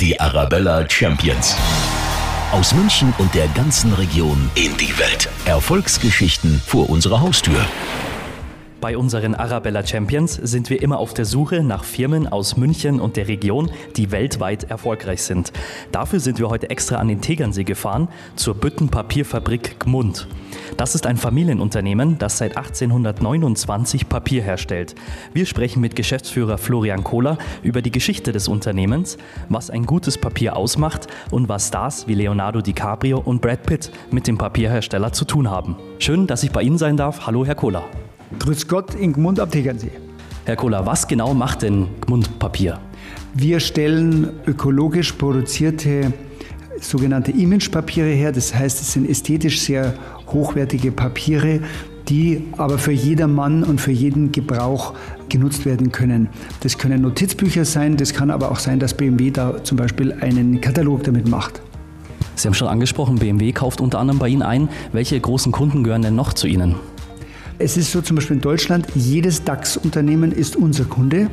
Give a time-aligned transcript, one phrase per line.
[0.00, 1.54] Die Arabella Champions.
[2.52, 5.28] Aus München und der ganzen Region in die Welt.
[5.44, 7.66] Erfolgsgeschichten vor unserer Haustür.
[8.80, 13.16] Bei unseren Arabella Champions sind wir immer auf der Suche nach Firmen aus München und
[13.16, 15.52] der Region, die weltweit erfolgreich sind.
[15.92, 20.26] Dafür sind wir heute extra an den Tegernsee gefahren, zur Büttenpapierfabrik Gmund.
[20.78, 24.94] Das ist ein Familienunternehmen, das seit 1829 Papier herstellt.
[25.34, 29.18] Wir sprechen mit Geschäftsführer Florian Kohler über die Geschichte des Unternehmens,
[29.50, 34.26] was ein gutes Papier ausmacht und was Stars wie Leonardo DiCaprio und Brad Pitt mit
[34.26, 35.76] dem Papierhersteller zu tun haben.
[35.98, 37.26] Schön, dass ich bei Ihnen sein darf.
[37.26, 37.84] Hallo, Herr Kohler.
[38.38, 39.90] Grüß Gott in Gmund am Tegernsee.
[40.44, 42.78] Herr Kohler, was genau macht denn Gmund Papier?
[43.34, 46.12] Wir stellen ökologisch produzierte
[46.80, 48.32] sogenannte Imagepapiere her.
[48.32, 49.94] Das heißt, es sind ästhetisch sehr
[50.28, 51.60] hochwertige Papiere,
[52.08, 54.94] die aber für jedermann und für jeden Gebrauch
[55.28, 56.28] genutzt werden können.
[56.60, 60.60] Das können Notizbücher sein, das kann aber auch sein, dass BMW da zum Beispiel einen
[60.60, 61.60] Katalog damit macht.
[62.34, 64.68] Sie haben schon angesprochen, BMW kauft unter anderem bei Ihnen ein.
[64.92, 66.76] Welche großen Kunden gehören denn noch zu Ihnen?
[67.62, 71.28] Es ist so zum Beispiel in Deutschland, jedes DAX-Unternehmen ist unser Kunde.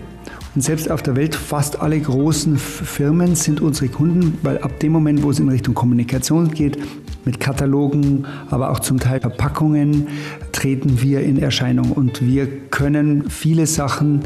[0.56, 4.92] Und selbst auf der Welt fast alle großen Firmen sind unsere Kunden, weil ab dem
[4.92, 6.80] Moment, wo es in Richtung Kommunikation geht,
[7.23, 10.09] mit Katalogen, aber auch zum Teil Verpackungen,
[10.52, 11.94] treten wir in Erscheinung.
[11.94, 14.19] Und wir können viele Sachen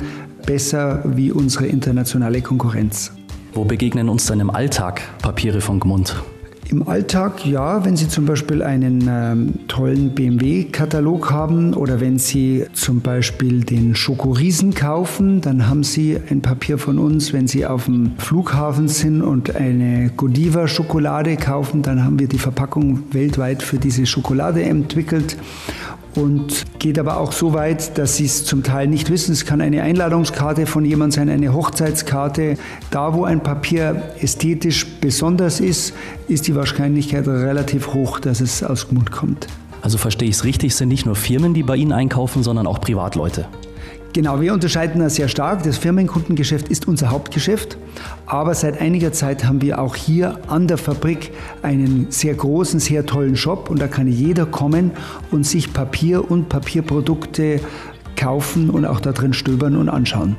[0.48, 3.12] besser wie unsere internationale Konkurrenz.
[3.54, 6.16] Wo begegnen uns dann im Alltag Papiere von Gmund?
[6.72, 12.66] Im Alltag, ja, wenn Sie zum Beispiel einen ähm, tollen BMW-Katalog haben oder wenn Sie
[12.72, 17.34] zum Beispiel den Schokoriesen kaufen, dann haben Sie ein Papier von uns.
[17.34, 23.04] Wenn Sie auf dem Flughafen sind und eine Godiva-Schokolade kaufen, dann haben wir die Verpackung
[23.12, 25.36] weltweit für diese Schokolade entwickelt
[26.16, 29.32] und geht aber auch so weit, dass sie es zum Teil nicht wissen.
[29.32, 32.58] Es kann eine Einladungskarte von jemandem sein, eine Hochzeitskarte.
[32.90, 35.94] Da, wo ein Papier ästhetisch besonders ist,
[36.28, 39.48] ist die Wahrscheinlichkeit relativ hoch, dass es aus Gmund kommt.
[39.82, 42.68] Also verstehe ich es richtig, es sind nicht nur Firmen, die bei Ihnen einkaufen, sondern
[42.68, 43.48] auch Privatleute.
[44.14, 45.64] Genau, wir unterscheiden das sehr stark.
[45.64, 47.78] Das Firmenkundengeschäft ist unser Hauptgeschäft.
[48.32, 51.32] Aber seit einiger Zeit haben wir auch hier an der Fabrik
[51.64, 53.70] einen sehr großen, sehr tollen Shop.
[53.70, 54.92] Und da kann jeder kommen
[55.32, 57.60] und sich Papier und Papierprodukte
[58.16, 60.38] kaufen und auch da drin stöbern und anschauen.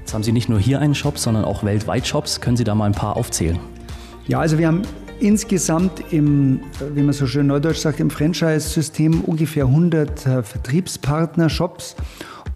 [0.00, 2.42] Jetzt haben Sie nicht nur hier einen Shop, sondern auch weltweit Shops.
[2.42, 3.58] Können Sie da mal ein paar aufzählen?
[4.26, 4.82] Ja, also wir haben
[5.20, 6.60] insgesamt im,
[6.92, 11.96] wie man so schön neudeutsch sagt, im Franchise-System ungefähr 100 äh, Vertriebspartner, Shops.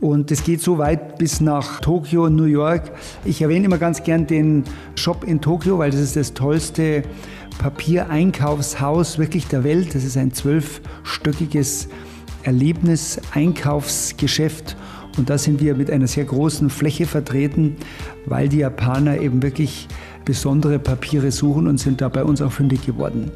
[0.04, 2.92] Und es geht so weit bis nach Tokio, New York.
[3.24, 4.64] Ich erwähne immer ganz gern den
[4.96, 7.04] Shop in Tokio, weil das ist das tollste
[7.56, 9.94] Papiereinkaufshaus wirklich der Welt.
[9.94, 11.88] Das ist ein zwölfstöckiges
[12.42, 14.76] Erlebnis-Einkaufsgeschäft.
[15.16, 17.76] Und da sind wir mit einer sehr großen Fläche vertreten,
[18.26, 19.88] weil die Japaner eben wirklich
[20.26, 23.32] besondere Papiere suchen und sind da bei uns auch fündig geworden.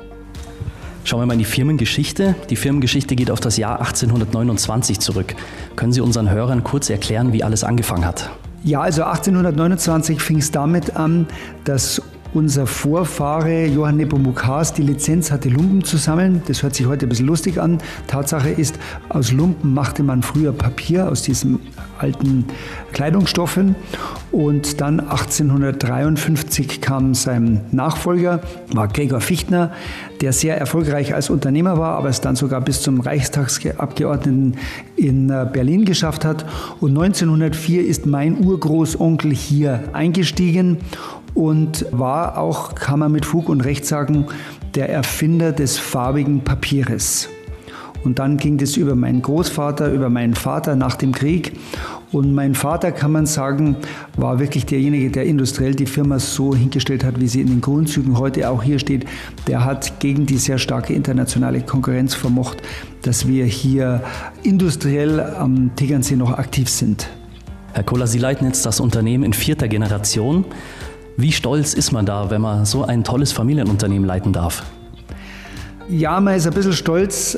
[1.09, 2.35] Schauen wir mal in die Firmengeschichte.
[2.51, 5.37] Die Firmengeschichte geht auf das Jahr 1829 zurück.
[5.75, 8.29] Können Sie unseren Hörern kurz erklären, wie alles angefangen hat?
[8.63, 11.27] Ja, also 1829 fing es damit an,
[11.65, 12.03] dass
[12.35, 16.43] unser Vorfahre Johann Nepomuk Haas die Lizenz hatte, Lumpen zu sammeln.
[16.47, 17.79] Das hört sich heute ein bisschen lustig an.
[18.07, 18.79] Tatsache ist,
[19.09, 21.61] aus Lumpen machte man früher Papier, aus diesen
[21.99, 22.45] alten
[22.93, 23.75] Kleidungsstoffen.
[24.31, 28.41] Und dann 1853 kam sein Nachfolger,
[28.73, 29.73] war Gregor Fichtner,
[30.21, 34.57] der sehr erfolgreich als Unternehmer war, aber es dann sogar bis zum Reichstagsabgeordneten
[34.97, 36.45] in äh, Berlin geschafft hat.
[36.81, 40.79] Und 1904 ist mein Urgroßonkel hier eingestiegen
[41.39, 44.27] und war auch, kann man mit Fug und Recht sagen,
[44.75, 47.29] der Erfinder des farbigen Papieres.
[48.03, 51.53] Und dann ging das über meinen Großvater, über meinen Vater nach dem Krieg.
[52.11, 53.77] Und mein Vater, kann man sagen,
[54.17, 58.19] war wirklich derjenige, der industriell die Firma so hingestellt hat, wie sie in den Grundzügen
[58.19, 59.05] heute auch hier steht.
[59.47, 62.63] Der hat gegen die sehr starke internationale Konkurrenz vermocht,
[63.03, 64.03] dass wir hier
[64.43, 67.09] industriell am Tegernsee noch aktiv sind.
[67.75, 70.45] Herr Kohler, Sie leiten jetzt das Unternehmen in vierter Generation.
[71.21, 74.63] Wie stolz ist man da, wenn man so ein tolles Familienunternehmen leiten darf?
[75.89, 77.37] Ja, man ist ein bisschen stolz,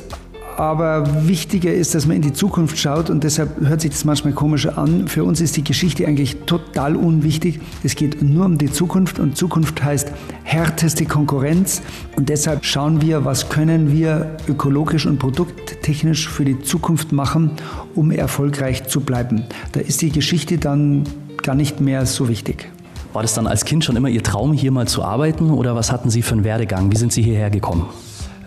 [0.55, 4.33] aber wichtiger ist, dass man in die Zukunft schaut und deshalb hört sich das manchmal
[4.33, 5.07] komisch an.
[5.07, 7.59] Für uns ist die Geschichte eigentlich total unwichtig.
[7.83, 10.11] Es geht nur um die Zukunft und Zukunft heißt
[10.43, 11.81] härteste Konkurrenz
[12.15, 17.53] und deshalb schauen wir, was können wir ökologisch und produkttechnisch für die Zukunft machen,
[17.95, 19.45] um erfolgreich zu bleiben.
[19.71, 21.05] Da ist die Geschichte dann
[21.41, 22.69] gar nicht mehr so wichtig.
[23.13, 25.91] War das dann als Kind schon immer Ihr Traum, hier mal zu arbeiten oder was
[25.91, 26.91] hatten Sie für einen Werdegang?
[26.91, 27.89] Wie sind Sie hierher gekommen?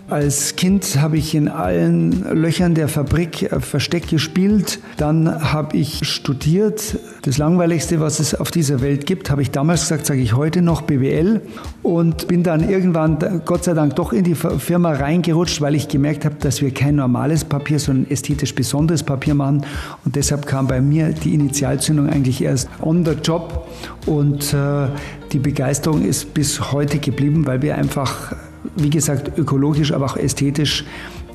[0.07, 4.79] Als Kind habe ich in allen Löchern der Fabrik äh, Versteck gespielt.
[4.97, 6.99] Dann habe ich studiert.
[7.23, 10.61] Das Langweiligste, was es auf dieser Welt gibt, habe ich damals gesagt, sage ich heute
[10.61, 11.41] noch BWL.
[11.81, 16.23] Und bin dann irgendwann, Gott sei Dank, doch in die Firma reingerutscht, weil ich gemerkt
[16.23, 19.65] habe, dass wir kein normales Papier, sondern ästhetisch besonderes Papier machen.
[20.05, 23.67] Und deshalb kam bei mir die Initialzündung eigentlich erst on the job.
[24.05, 24.87] Und äh,
[25.31, 28.35] die Begeisterung ist bis heute geblieben, weil wir einfach
[28.75, 30.85] wie gesagt, ökologisch, aber auch ästhetisch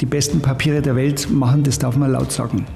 [0.00, 2.66] die besten Papiere der Welt machen, das darf man laut sagen.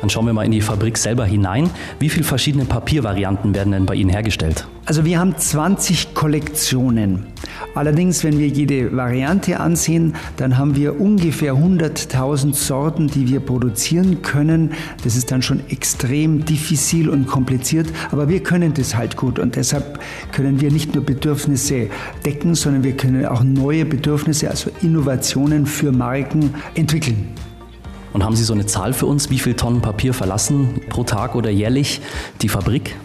[0.00, 1.70] Dann schauen wir mal in die Fabrik selber hinein.
[1.98, 4.66] Wie viele verschiedene Papiervarianten werden denn bei Ihnen hergestellt?
[4.86, 7.26] Also wir haben 20 Kollektionen.
[7.74, 14.22] Allerdings, wenn wir jede Variante ansehen, dann haben wir ungefähr 100.000 Sorten, die wir produzieren
[14.22, 14.72] können.
[15.04, 19.54] Das ist dann schon extrem diffizil und kompliziert, aber wir können das halt gut und
[19.56, 20.00] deshalb
[20.32, 21.88] können wir nicht nur Bedürfnisse
[22.24, 27.28] decken, sondern wir können auch neue Bedürfnisse, also Innovationen für Marken entwickeln.
[28.12, 31.34] Und haben Sie so eine Zahl für uns, wie viele Tonnen Papier verlassen pro Tag
[31.34, 32.00] oder jährlich
[32.42, 32.96] die Fabrik?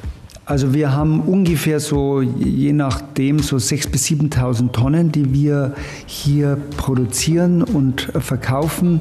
[0.48, 5.74] Also wir haben ungefähr so, je nachdem, so 6.000 bis 7.000 Tonnen, die wir
[6.06, 9.00] hier produzieren und verkaufen.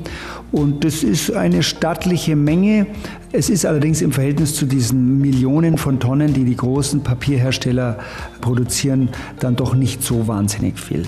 [0.52, 2.86] Und das ist eine stattliche Menge.
[3.32, 7.98] Es ist allerdings im Verhältnis zu diesen Millionen von Tonnen, die die großen Papierhersteller
[8.40, 11.04] produzieren, dann doch nicht so wahnsinnig viel.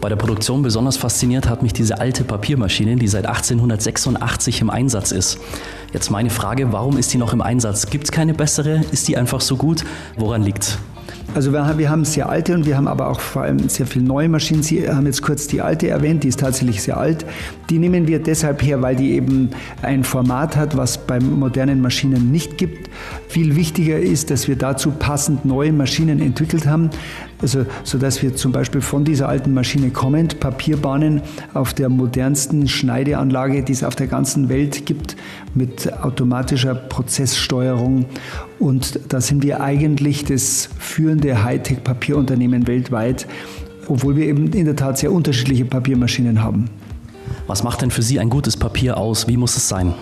[0.00, 5.12] Bei der Produktion besonders fasziniert hat mich diese alte Papiermaschine, die seit 1886 im Einsatz
[5.12, 5.38] ist.
[5.92, 7.90] Jetzt meine Frage, warum ist die noch im Einsatz?
[7.90, 8.80] Gibt es keine bessere?
[8.92, 9.84] Ist die einfach so gut?
[10.16, 10.78] Woran liegt
[11.34, 14.04] also wir, wir haben sehr alte und wir haben aber auch vor allem sehr viele
[14.04, 14.62] neue Maschinen.
[14.62, 17.24] Sie haben jetzt kurz die alte erwähnt, die ist tatsächlich sehr alt.
[17.68, 19.50] Die nehmen wir deshalb her, weil die eben
[19.82, 22.90] ein Format hat, was bei modernen Maschinen nicht gibt.
[23.28, 26.90] Viel wichtiger ist, dass wir dazu passend neue Maschinen entwickelt haben,
[27.42, 31.22] also, sodass wir zum Beispiel von dieser alten Maschine kommend Papierbahnen
[31.54, 35.16] auf der modernsten Schneideanlage, die es auf der ganzen Welt gibt,
[35.54, 38.04] mit automatischer Prozesssteuerung.
[38.58, 43.26] Und da sind wir eigentlich das führende Hightech-Papierunternehmen weltweit,
[43.88, 46.68] obwohl wir eben in der Tat sehr unterschiedliche Papiermaschinen haben.
[47.46, 49.26] Was macht denn für Sie ein gutes Papier aus?
[49.26, 49.94] Wie muss es sein?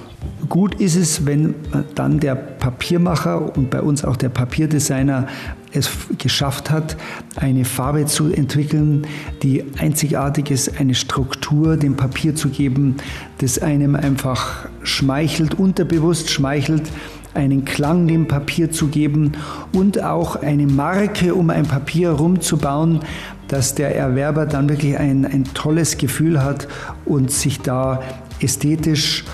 [0.49, 1.55] Gut ist es, wenn
[1.95, 5.29] dann der Papiermacher und bei uns auch der Papierdesigner
[5.73, 6.97] es geschafft hat,
[7.37, 9.07] eine Farbe zu entwickeln,
[9.43, 12.97] die einzigartig ist, eine Struktur dem Papier zu geben,
[13.39, 16.91] das einem einfach schmeichelt, unterbewusst schmeichelt,
[17.35, 19.33] einen Klang dem Papier zu geben
[19.73, 23.01] und auch eine Marke um ein Papier rumzubauen,
[23.49, 26.69] dass der Erwerber dann wirklich ein, ein tolles Gefühl hat
[27.05, 28.03] und sich da
[28.41, 29.25] ästhetisch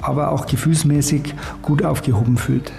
[0.00, 2.72] aber auch gefühlsmäßig gut aufgehoben fühlt.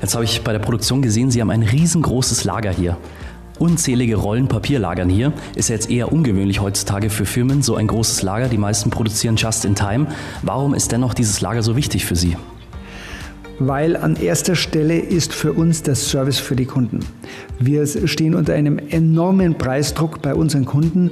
[0.00, 2.96] Jetzt habe ich bei der Produktion gesehen, Sie haben ein riesengroßes Lager hier.
[3.58, 5.32] Unzählige Rollen Papier lagern hier.
[5.56, 8.48] Ist ja jetzt eher ungewöhnlich heutzutage für Firmen, so ein großes Lager.
[8.48, 10.06] Die meisten produzieren just in time.
[10.42, 12.36] Warum ist dennoch dieses Lager so wichtig für Sie?
[13.60, 17.00] weil an erster Stelle ist für uns der Service für die Kunden.
[17.58, 21.10] Wir stehen unter einem enormen Preisdruck bei unseren Kunden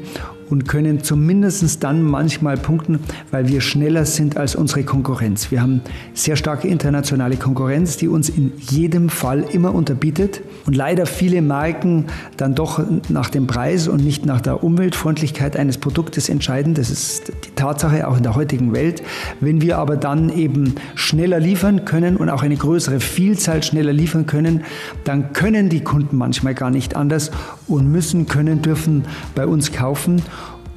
[0.48, 3.00] und können zumindest dann manchmal punkten,
[3.30, 5.50] weil wir schneller sind als unsere Konkurrenz.
[5.50, 5.80] Wir haben
[6.14, 12.06] sehr starke internationale Konkurrenz, die uns in jedem Fall immer unterbietet und leider viele Marken
[12.36, 16.74] dann doch nach dem Preis und nicht nach der Umweltfreundlichkeit eines Produktes entscheiden.
[16.74, 19.02] Das ist die Tatsache auch in der heutigen Welt.
[19.40, 24.26] Wenn wir aber dann eben schneller liefern können und auch eine größere Vielzahl schneller liefern
[24.26, 24.64] können,
[25.04, 27.30] dann können die Kunden manchmal gar nicht anders
[27.66, 29.04] und müssen, können, dürfen
[29.34, 30.22] bei uns kaufen.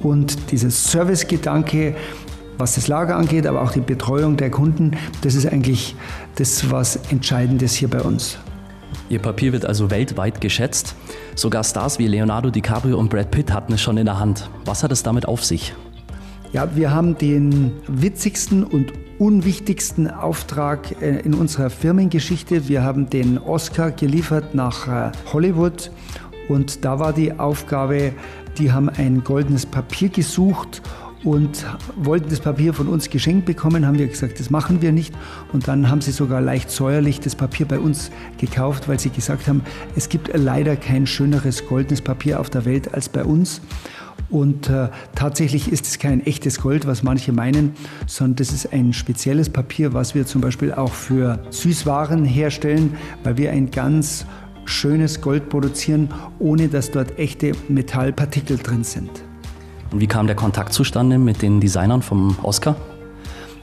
[0.00, 1.94] Und dieser Servicegedanke,
[2.58, 5.94] was das Lager angeht, aber auch die Betreuung der Kunden, das ist eigentlich
[6.36, 8.38] das, was Entscheidendes hier bei uns.
[9.08, 10.94] Ihr Papier wird also weltweit geschätzt.
[11.34, 14.48] Sogar Stars wie Leonardo DiCaprio und Brad Pitt hatten es schon in der Hand.
[14.64, 15.74] Was hat es damit auf sich?
[16.52, 22.68] Ja, wir haben den witzigsten und unwichtigsten Auftrag äh, in unserer Firmengeschichte.
[22.68, 25.90] Wir haben den Oscar geliefert nach äh, Hollywood
[26.50, 28.12] und da war die Aufgabe,
[28.58, 30.82] die haben ein goldenes Papier gesucht
[31.22, 31.64] und
[31.94, 35.14] wollten das Papier von uns geschenkt bekommen, haben wir gesagt, das machen wir nicht.
[35.52, 39.46] Und dann haben sie sogar leicht säuerlich das Papier bei uns gekauft, weil sie gesagt
[39.46, 39.62] haben,
[39.94, 43.60] es gibt leider kein schöneres goldenes Papier auf der Welt als bei uns.
[44.28, 47.74] Und äh, tatsächlich ist es kein echtes Gold, was manche meinen,
[48.06, 53.36] sondern das ist ein spezielles Papier, was wir zum Beispiel auch für Süßwaren herstellen, weil
[53.36, 54.26] wir ein ganz
[54.64, 59.10] schönes Gold produzieren, ohne dass dort echte Metallpartikel drin sind.
[59.90, 62.76] Und wie kam der Kontakt zustande mit den Designern vom Oscar?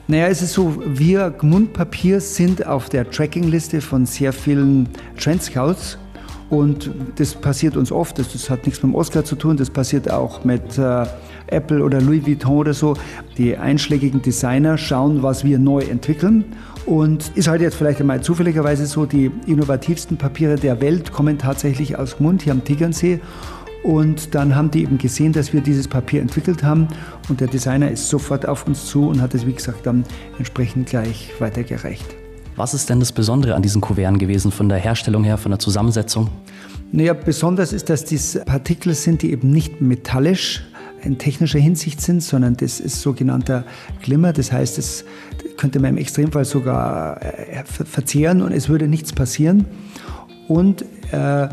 [0.07, 4.87] Naja, es ist so, wir Mundpapier sind auf der Trackingliste von sehr vielen
[5.19, 5.97] Trendscouts
[6.49, 9.69] Und das passiert uns oft, das, das hat nichts mit dem Oscar zu tun, das
[9.69, 11.05] passiert auch mit äh,
[11.47, 12.95] Apple oder Louis Vuitton oder so.
[13.37, 16.45] Die einschlägigen Designer schauen, was wir neu entwickeln.
[16.85, 21.97] Und ist halt jetzt vielleicht einmal zufälligerweise so, die innovativsten Papiere der Welt kommen tatsächlich
[21.97, 23.19] aus Gmund, hier am Tegernsee.
[23.83, 26.87] Und dann haben die eben gesehen, dass wir dieses Papier entwickelt haben.
[27.27, 30.05] Und der Designer ist sofort auf uns zu und hat es, wie gesagt, dann
[30.37, 32.26] entsprechend gleich weitergereicht.
[32.57, 35.59] Was ist denn das Besondere an diesen Kuverten gewesen, von der Herstellung her, von der
[35.59, 36.27] Zusammensetzung?
[36.91, 40.63] Naja, besonders ist, dass dies Partikel sind, die eben nicht metallisch
[41.03, 43.63] in technischer Hinsicht sind, sondern das ist sogenannter
[44.01, 44.33] Glimmer.
[44.33, 45.05] Das heißt, es
[45.57, 49.65] könnte man im Extremfall sogar äh, verzehren und es würde nichts passieren.
[50.47, 51.49] Und äh,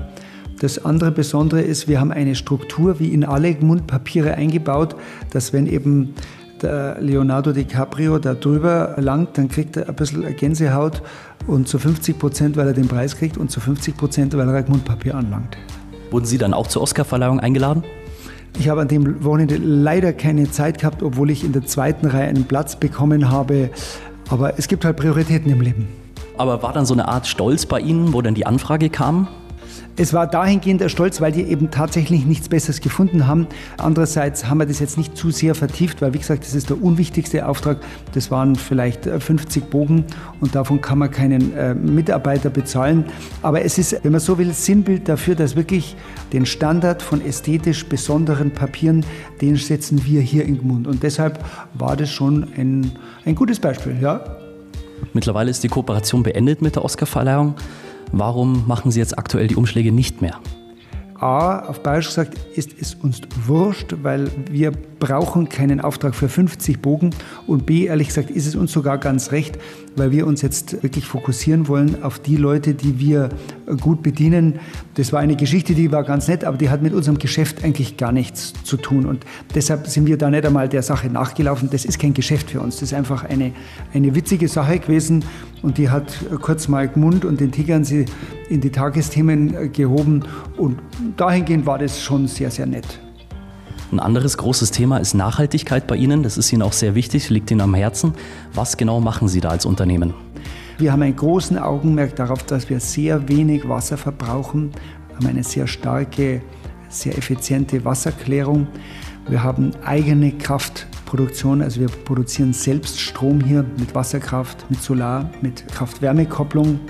[0.59, 4.97] das andere Besondere ist, wir haben eine Struktur wie in alle Mundpapiere eingebaut,
[5.33, 6.15] dass wenn eben
[6.63, 11.03] der Leonardo DiCaprio da drüber langt, dann kriegt er ein bisschen Gänsehaut
[11.47, 14.69] und zu 50 Prozent, weil er den Preis kriegt und zu 50 Prozent, weil er
[14.69, 15.57] Mundpapier anlangt.
[16.11, 17.83] Wurden Sie dann auch zur Oscarverleihung eingeladen?
[18.59, 22.29] Ich habe an dem Wochenende leider keine Zeit gehabt, obwohl ich in der zweiten Reihe
[22.29, 23.71] einen Platz bekommen habe.
[24.31, 25.89] Aber es gibt halt Prioritäten im Leben.
[26.37, 29.29] Aber war dann so eine Art Stolz bei Ihnen, wo dann die Anfrage kam?
[29.97, 33.47] Es war dahingehend der Stolz, weil die eben tatsächlich nichts Besseres gefunden haben.
[33.79, 36.83] Andererseits haben wir das jetzt nicht zu sehr vertieft, weil wie gesagt, das ist der
[36.83, 37.79] unwichtigste Auftrag.
[38.13, 40.05] Das waren vielleicht 50 äh, Bogen
[40.41, 43.05] und davon kann man keinen äh, Mitarbeiter bezahlen.
[43.43, 45.97] Aber es ist, wenn man so will, Sinnbild dafür, dass wirklich
[46.33, 49.07] den Standard von ästhetisch besonderen Papieren,
[49.41, 50.89] den setzen wir hier in Gmund.
[50.89, 51.39] Und deshalb
[51.75, 52.91] war das schon ein,
[53.25, 54.25] ein gutes Beispiel, ja.
[55.13, 57.55] Mittlerweile ist die Kooperation beendet mit der Oscarverleihung.
[58.17, 60.39] Warum machen Sie jetzt aktuell die Umschläge nicht mehr?
[61.19, 66.81] A, auf Bayerisch gesagt, ist es uns wurscht, weil wir brauchen keinen Auftrag für 50
[66.81, 67.11] Bogen.
[67.49, 69.59] Und B, ehrlich gesagt, ist es uns sogar ganz recht,
[69.97, 73.31] weil wir uns jetzt wirklich fokussieren wollen auf die Leute, die wir
[73.81, 74.61] gut bedienen.
[74.95, 77.97] Das war eine Geschichte, die war ganz nett, aber die hat mit unserem Geschäft eigentlich
[77.97, 79.07] gar nichts zu tun.
[79.07, 79.25] Und
[79.55, 81.71] deshalb sind wir da nicht einmal der Sache nachgelaufen.
[81.71, 82.77] Das ist kein Geschäft für uns.
[82.77, 83.53] Das ist einfach eine,
[83.93, 85.25] eine witzige Sache gewesen.
[85.63, 88.05] Und die hat kurz mal Mund und den Tigern sie
[88.49, 90.25] in die Tagesthemen gehoben.
[90.57, 90.79] Und
[91.17, 93.04] dahingehend war das schon sehr, sehr nett.
[93.93, 96.23] Ein anderes großes Thema ist Nachhaltigkeit bei Ihnen.
[96.23, 98.15] Das ist Ihnen auch sehr wichtig, liegt Ihnen am Herzen.
[98.53, 100.15] Was genau machen Sie da als Unternehmen?
[100.79, 104.73] Wir haben einen großen Augenmerk darauf, dass wir sehr wenig Wasser verbrauchen,
[105.09, 106.43] wir haben eine sehr starke,
[106.89, 108.67] sehr effiziente Wasserklärung.
[109.29, 115.69] Wir haben eigene Kraftproduktion, also wir produzieren selbst Strom hier mit Wasserkraft, mit Solar, mit
[115.69, 116.81] Kraft-Wärme-Kopplung.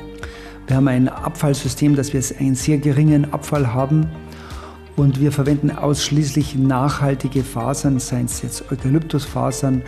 [0.66, 4.08] Wir haben ein Abfallsystem, dass wir einen sehr geringen Abfall haben.
[4.96, 9.82] Und wir verwenden ausschließlich nachhaltige Fasern, seien es jetzt Eukalyptusfasern,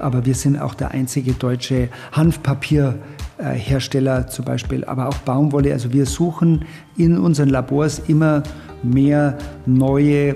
[0.00, 5.72] aber wir sind auch der einzige deutsche Hanfpapierhersteller zum Beispiel, aber auch Baumwolle.
[5.72, 6.64] Also wir suchen
[6.96, 8.42] in unseren Labors immer
[8.82, 10.34] mehr neue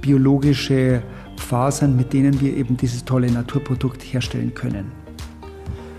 [0.00, 1.00] biologische
[1.36, 4.99] Fasern, mit denen wir eben dieses tolle Naturprodukt herstellen können.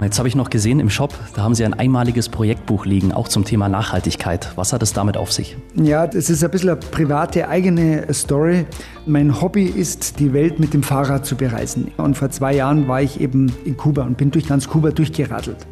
[0.01, 3.27] Jetzt habe ich noch gesehen im Shop, da haben Sie ein einmaliges Projektbuch liegen, auch
[3.27, 4.51] zum Thema Nachhaltigkeit.
[4.55, 5.55] Was hat es damit auf sich?
[5.75, 8.65] Ja, das ist ein bisschen eine private eigene Story.
[9.05, 11.91] Mein Hobby ist, die Welt mit dem Fahrrad zu bereisen.
[11.98, 15.67] Und vor zwei Jahren war ich eben in Kuba und bin durch ganz Kuba durchgeradelt.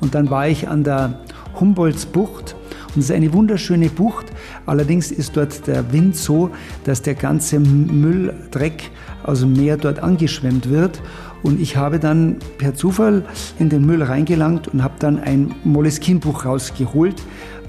[0.00, 1.20] Und dann war ich an der
[1.60, 2.56] Humboldtsbucht
[2.94, 4.26] und es ist eine wunderschöne Bucht.
[4.66, 6.50] Allerdings ist dort der Wind so,
[6.84, 8.90] dass der ganze Müll, Dreck
[9.24, 11.00] aus dem Meer dort angeschwemmt wird.
[11.42, 13.24] Und ich habe dann per Zufall
[13.58, 17.22] in den Müll reingelangt und habe dann ein Moleskine-Buch rausgeholt.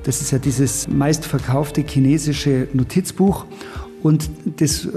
[0.03, 3.45] Das ist ja dieses meistverkaufte chinesische Notizbuch.
[4.03, 4.87] Und das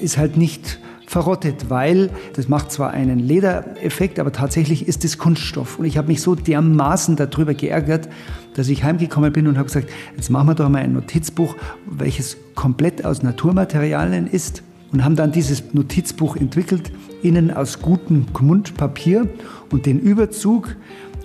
[0.00, 5.78] ist halt nicht verrottet, weil das macht zwar einen Ledereffekt, aber tatsächlich ist es Kunststoff.
[5.78, 8.08] Und ich habe mich so dermaßen darüber geärgert,
[8.54, 11.56] dass ich heimgekommen bin und habe gesagt, jetzt machen wir doch mal ein Notizbuch,
[11.86, 14.62] welches komplett aus Naturmaterialien ist
[14.94, 16.92] und haben dann dieses Notizbuch entwickelt,
[17.24, 19.28] innen aus gutem Mundpapier
[19.72, 20.76] und den Überzug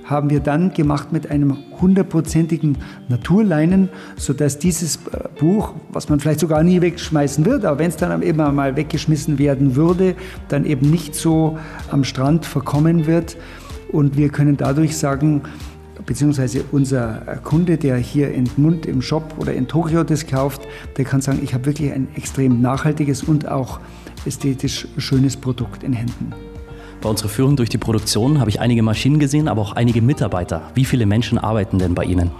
[0.06, 6.40] haben wir dann gemacht mit einem hundertprozentigen Naturleinen, sodass dieses äh, Buch, was man vielleicht
[6.40, 10.16] sogar nie wegschmeißen wird, aber wenn es dann eben mal weggeschmissen werden würde,
[10.48, 11.60] dann eben nicht so
[11.92, 13.38] am Strand verkommen wird.
[13.92, 15.44] Und wir können dadurch sagen,
[16.10, 20.64] beziehungsweise unser Kunde, der hier in Mund im Shop oder in Tokio das kauft,
[20.98, 23.80] der kann sagen, ich habe wirklich ein extrem nachhaltiges und auch
[24.26, 26.34] ästhetisch schönes Produkt in Händen.
[27.00, 30.72] Bei unserer Führung durch die Produktion habe ich einige Maschinen gesehen, aber auch einige Mitarbeiter.
[30.74, 32.32] Wie viele Menschen arbeiten denn bei Ihnen?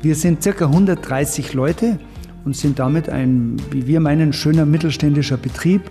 [0.00, 0.64] Wir sind ca.
[0.64, 1.98] 130 Leute
[2.46, 5.82] und sind damit ein, wie wir meinen, schöner mittelständischer Betrieb.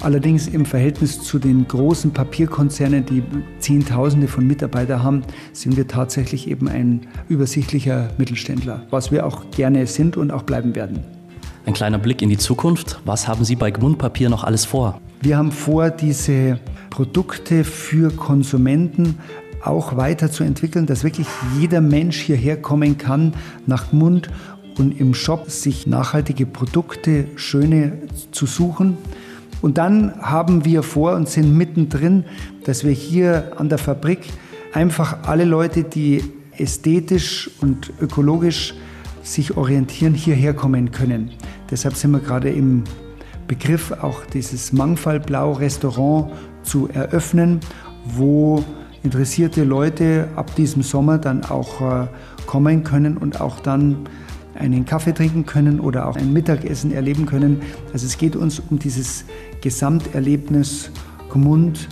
[0.00, 3.20] Allerdings im Verhältnis zu den großen Papierkonzernen, die
[3.58, 9.88] Zehntausende von Mitarbeitern haben, sind wir tatsächlich eben ein übersichtlicher Mittelständler, was wir auch gerne
[9.88, 11.00] sind und auch bleiben werden.
[11.66, 13.00] Ein kleiner Blick in die Zukunft.
[13.04, 15.00] Was haben Sie bei Gmund Papier noch alles vor?
[15.20, 19.18] Wir haben vor, diese Produkte für Konsumenten
[19.64, 21.26] auch weiterzuentwickeln, dass wirklich
[21.58, 23.34] jeder Mensch hierher kommen kann
[23.66, 24.30] nach Gmund
[24.78, 27.98] und im Shop sich nachhaltige Produkte, schöne
[28.30, 28.96] zu suchen
[29.60, 32.24] und dann haben wir vor und sind mittendrin,
[32.64, 34.20] dass wir hier an der Fabrik
[34.72, 36.22] einfach alle Leute, die
[36.52, 38.74] ästhetisch und ökologisch
[39.22, 41.30] sich orientieren, hierher kommen können.
[41.70, 42.84] Deshalb sind wir gerade im
[43.46, 47.60] Begriff, auch dieses Mangfallblau Restaurant zu eröffnen,
[48.04, 48.64] wo
[49.02, 52.06] interessierte Leute ab diesem Sommer dann auch äh,
[52.46, 54.08] kommen können und auch dann
[54.58, 57.60] einen Kaffee trinken können oder auch ein Mittagessen erleben können.
[57.92, 59.24] Also es geht uns um dieses
[59.60, 60.90] Gesamterlebnis
[61.30, 61.88] Gmund.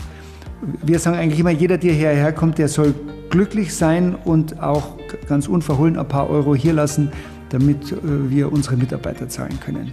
[0.82, 2.94] Wir sagen eigentlich immer, jeder, der hierher kommt, der soll
[3.30, 4.96] glücklich sein und auch
[5.28, 7.10] ganz unverhohlen ein paar Euro hier lassen,
[7.50, 7.96] damit äh,
[8.30, 9.92] wir unsere Mitarbeiter zahlen können.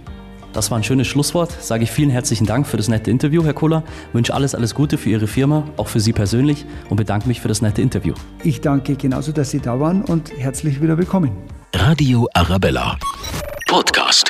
[0.52, 1.50] Das war ein schönes Schlusswort.
[1.50, 3.82] Sage ich vielen herzlichen Dank für das nette Interview, Herr Kohler.
[4.12, 7.48] Wünsche alles, alles Gute für Ihre Firma, auch für Sie persönlich und bedanke mich für
[7.48, 8.14] das nette Interview.
[8.44, 11.32] Ich danke genauso, dass Sie da waren und herzlich wieder willkommen.
[11.74, 12.96] Radio Arabella.
[13.66, 14.23] Podcast.